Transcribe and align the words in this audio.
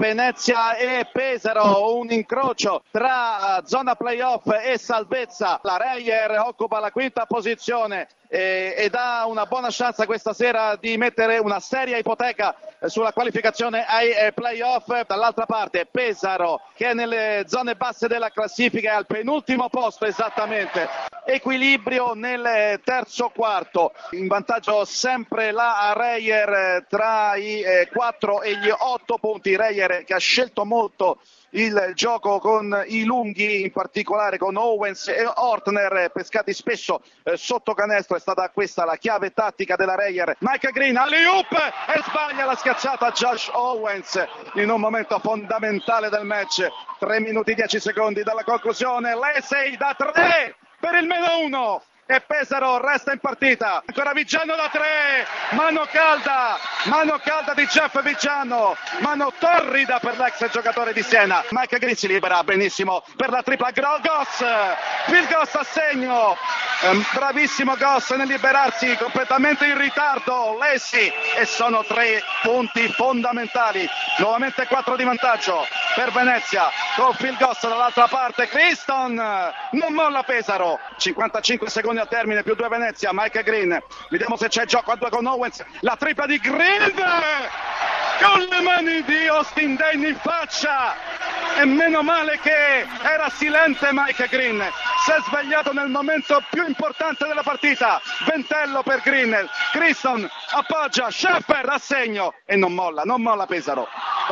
Venezia 0.00 0.76
e 0.76 1.06
Pesaro, 1.12 1.94
un 1.98 2.10
incrocio 2.10 2.84
tra 2.90 3.60
zona 3.66 3.96
playoff 3.96 4.46
e 4.64 4.78
salvezza. 4.78 5.60
La 5.62 5.76
Reyer 5.76 6.38
occupa 6.38 6.80
la 6.80 6.90
quinta 6.90 7.26
posizione 7.26 8.08
eh, 8.32 8.74
ed 8.76 8.94
ha 8.94 9.26
una 9.26 9.44
buona 9.46 9.68
chance 9.70 10.06
questa 10.06 10.32
sera 10.32 10.76
di 10.76 10.96
mettere 10.96 11.38
una 11.38 11.58
seria 11.58 11.96
ipoteca 11.96 12.54
sulla 12.86 13.12
qualificazione 13.12 13.84
ai 13.84 14.12
eh, 14.12 14.32
playoff. 14.32 14.86
Dall'altra 15.04 15.46
parte 15.46 15.86
Pesaro 15.90 16.60
che 16.74 16.90
è 16.90 16.94
nelle 16.94 17.44
zone 17.48 17.74
basse 17.74 18.06
della 18.06 18.30
classifica 18.30 18.92
è 18.92 18.94
al 18.94 19.06
penultimo 19.06 19.68
posto 19.68 20.04
esattamente. 20.04 20.88
Equilibrio 21.24 22.14
nel 22.14 22.80
terzo 22.84 23.30
quarto, 23.34 23.92
in 24.12 24.28
vantaggio 24.28 24.84
sempre 24.84 25.50
la 25.50 25.92
Reyer 25.96 26.86
tra 26.88 27.34
i 27.34 27.64
4 27.92 28.42
e 28.42 28.56
gli 28.58 28.70
8 28.70 29.18
punti. 29.18 29.56
Reyer 29.56 30.04
che 30.04 30.14
ha 30.14 30.18
scelto 30.18 30.64
molto 30.64 31.18
il 31.50 31.92
gioco 31.94 32.38
con 32.38 32.84
i 32.86 33.04
lunghi, 33.04 33.62
in 33.62 33.72
particolare 33.72 34.38
con 34.38 34.56
Owens 34.56 35.08
e 35.08 35.24
Ortner, 35.26 36.10
pescati 36.12 36.52
spesso 36.52 37.02
eh, 37.22 37.36
sotto 37.36 37.74
canestro. 37.74 38.16
È 38.16 38.20
stata 38.20 38.48
questa 38.50 38.84
la 38.84 38.96
chiave 38.96 39.32
tattica 39.32 39.76
della 39.76 39.94
Reyer. 39.94 40.36
Mike 40.40 40.70
Green 40.72 40.96
all'Iup 40.96 41.52
e 41.52 42.02
sbaglia 42.02 42.44
la 42.44 42.56
schiacciata 42.56 43.10
Josh 43.10 43.50
Owens 43.52 44.24
in 44.54 44.70
un 44.70 44.80
momento 44.80 45.18
fondamentale 45.18 46.08
del 46.08 46.24
match. 46.24 46.66
3 46.98 47.20
minuti 47.20 47.54
10 47.54 47.80
secondi 47.80 48.22
dalla 48.22 48.44
conclusione. 48.44 49.14
Lesey 49.14 49.76
da 49.76 49.94
3 49.96 50.56
per 50.78 50.94
il 50.94 51.06
meno 51.06 51.40
1 51.40 51.82
e 52.10 52.20
Pesaro 52.26 52.84
resta 52.84 53.12
in 53.12 53.20
partita. 53.20 53.84
Ancora 53.86 54.12
Vigiano 54.12 54.56
da 54.56 54.68
tre, 54.68 55.24
mano 55.52 55.86
calda, 55.92 56.56
mano 56.84 57.18
calda 57.22 57.52
di 57.54 57.66
Jeff 57.66 58.00
Vigiano, 58.02 58.76
mano 59.00 59.32
torrida 59.38 59.98
per 59.98 60.16
l'ex 60.16 60.48
giocatore 60.50 60.92
di 60.92 61.02
Siena. 61.02 61.44
Mike 61.50 61.78
Green 61.78 61.96
si 61.96 62.06
libera 62.06 62.42
benissimo 62.42 63.02
per 63.16 63.30
la 63.30 63.42
tripla 63.42 63.70
Goss, 63.72 64.44
Phil 65.06 65.26
Goss 65.28 65.54
a 65.54 65.64
segno. 65.64 66.36
Ehm, 66.82 67.04
bravissimo 67.12 67.76
Goss 67.76 68.14
nel 68.14 68.26
liberarsi 68.26 68.96
completamente 68.96 69.66
in 69.66 69.76
ritardo. 69.76 70.56
Lessi 70.58 71.12
e 71.36 71.44
sono 71.44 71.84
tre 71.84 72.22
punti 72.42 72.88
fondamentali. 72.88 73.86
Nuovamente 74.18 74.66
4 74.66 74.96
di 74.96 75.04
vantaggio 75.04 75.66
per 75.94 76.10
Venezia 76.12 76.70
con 77.00 77.16
Phil 77.16 77.34
Goss 77.38 77.66
dall'altra 77.66 78.08
parte. 78.08 78.46
Criston 78.46 79.14
non 79.14 79.92
molla 79.94 80.22
Pesaro. 80.22 80.78
55 80.98 81.70
secondi 81.70 81.98
al 81.98 82.08
termine 82.08 82.42
più 82.42 82.54
2 82.54 82.68
Venezia. 82.68 83.08
Mike 83.14 83.42
Green. 83.42 83.82
Vediamo 84.10 84.36
se 84.36 84.48
c'è 84.48 84.66
gioco 84.66 84.90
a 84.90 84.96
2 84.96 85.08
con 85.08 85.24
Owens. 85.24 85.64
La 85.80 85.96
tripla 85.96 86.26
di 86.26 86.38
Green 86.38 86.92
con 88.20 88.40
le 88.50 88.60
mani 88.60 89.02
di 89.04 89.26
Austin 89.28 89.76
Dane 89.76 90.08
in 90.08 90.16
faccia. 90.16 90.94
E 91.56 91.64
meno 91.64 92.02
male 92.02 92.38
che 92.38 92.86
era 93.02 93.30
silente 93.30 93.88
Mike 93.92 94.28
Green. 94.28 94.62
Si 95.02 95.10
è 95.10 95.16
svegliato 95.26 95.72
nel 95.72 95.88
momento 95.88 96.42
più 96.50 96.66
importante 96.66 97.26
della 97.26 97.42
partita. 97.42 97.98
Ventello 98.26 98.82
per 98.82 99.00
Green. 99.00 99.48
Criston 99.72 100.28
appoggia. 100.50 101.10
Scheffer 101.10 101.66
a 101.66 101.78
segno. 101.78 102.34
E 102.44 102.56
non 102.56 102.74
molla, 102.74 103.04
non 103.04 103.22
molla 103.22 103.46
Pesaro. 103.46 103.88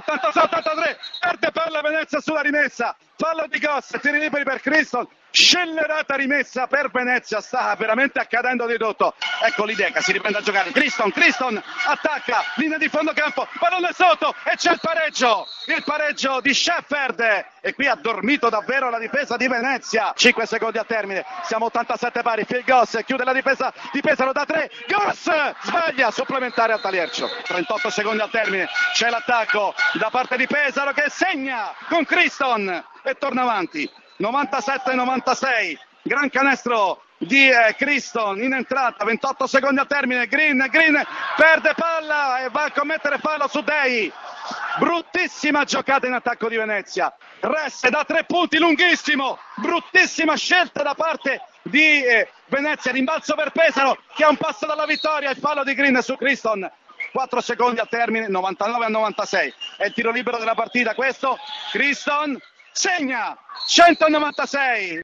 86-83. 0.00 0.96
Perde 1.20 1.50
palla 1.52 1.80
Venezia 1.82 2.20
sulla 2.20 2.40
rimessa. 2.40 2.96
Palla 3.22 3.46
di 3.46 3.60
Goss. 3.60 4.00
Tiri 4.00 4.18
liberi 4.18 4.42
per 4.42 4.60
Criston 4.60 5.06
scellerata 5.32 6.14
rimessa 6.14 6.66
per 6.66 6.90
Venezia, 6.90 7.40
sta 7.40 7.74
veramente 7.76 8.18
accadendo 8.18 8.66
di 8.66 8.76
tutto. 8.76 9.14
Ecco 9.42 9.64
l'Ideca, 9.64 10.00
si 10.00 10.12
riprende 10.12 10.38
a 10.38 10.42
giocare. 10.42 10.70
Criston, 10.70 11.10
Criston 11.10 11.60
attacca, 11.86 12.42
linea 12.56 12.78
di 12.78 12.88
fondo 12.88 13.12
campo, 13.12 13.48
pallone 13.58 13.92
sotto 13.94 14.34
e 14.44 14.56
c'è 14.56 14.72
il 14.72 14.80
pareggio. 14.80 15.46
Il 15.66 15.82
pareggio 15.84 16.40
di 16.40 16.52
Shefferd 16.52 17.46
e 17.60 17.74
qui 17.74 17.86
ha 17.86 17.94
dormito 17.94 18.48
davvero 18.48 18.90
la 18.90 18.98
difesa 18.98 19.36
di 19.36 19.48
Venezia. 19.48 20.12
5 20.14 20.46
secondi 20.46 20.78
a 20.78 20.84
termine, 20.84 21.24
siamo 21.44 21.66
87 21.66 22.22
pari. 22.22 22.44
Phil 22.44 22.64
Goss 22.64 23.02
chiude 23.04 23.24
la 23.24 23.32
difesa 23.32 23.72
di 23.92 24.00
Pesaro 24.00 24.32
da 24.32 24.44
3. 24.44 24.70
Goss 24.86 25.30
sbaglia, 25.62 26.10
supplementare 26.10 26.72
a 26.72 26.78
Taliercio. 26.78 27.28
38 27.44 27.88
secondi 27.88 28.20
al 28.20 28.30
termine, 28.30 28.68
c'è 28.92 29.08
l'attacco 29.08 29.74
da 29.94 30.10
parte 30.10 30.36
di 30.36 30.46
Pesaro 30.46 30.92
che 30.92 31.08
segna 31.08 31.72
con 31.88 32.04
Criston 32.04 32.90
e 33.02 33.14
torna 33.14 33.42
avanti. 33.42 33.90
97-96, 34.18 35.76
gran 36.02 36.30
canestro 36.30 37.02
di 37.24 37.48
eh, 37.48 37.74
Criston 37.76 38.42
in 38.42 38.52
entrata, 38.52 39.04
28 39.04 39.46
secondi 39.46 39.80
a 39.80 39.84
termine, 39.84 40.26
Green, 40.26 40.66
Green 40.70 41.00
perde 41.36 41.72
palla 41.74 42.44
e 42.44 42.48
va 42.50 42.64
a 42.64 42.72
commettere 42.72 43.18
fallo 43.18 43.48
su 43.48 43.62
Dei. 43.62 44.12
Bruttissima 44.78 45.64
giocata 45.64 46.06
in 46.06 46.14
attacco 46.14 46.48
di 46.48 46.56
Venezia. 46.56 47.14
Resse 47.40 47.90
da 47.90 48.04
tre 48.04 48.24
punti 48.24 48.58
lunghissimo. 48.58 49.38
Bruttissima 49.56 50.34
scelta 50.36 50.82
da 50.82 50.94
parte 50.94 51.42
di 51.62 52.02
eh, 52.04 52.28
Venezia. 52.46 52.90
Rimbalzo 52.90 53.34
per 53.34 53.52
Pesaro 53.52 53.98
che 54.14 54.24
ha 54.24 54.28
un 54.28 54.36
passo 54.36 54.66
dalla 54.66 54.86
vittoria. 54.86 55.30
Il 55.30 55.36
fallo 55.36 55.62
di 55.62 55.74
Green 55.74 56.00
su 56.02 56.16
Criston. 56.16 56.70
4 57.12 57.40
secondi 57.40 57.78
a 57.78 57.86
termine, 57.86 58.28
99 58.28 58.84
a 58.86 58.88
96. 58.88 59.54
È 59.76 59.84
il 59.84 59.92
tiro 59.92 60.10
libero 60.10 60.38
della 60.38 60.54
partita 60.54 60.94
questo. 60.94 61.38
Criston 61.70 62.38
segna! 62.74 63.36
196 63.68 65.00